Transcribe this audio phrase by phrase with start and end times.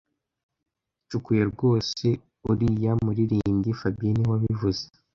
[1.05, 2.07] Ncukuye rwose
[2.51, 4.83] uriya muririmbyi fabien niwe wabivuze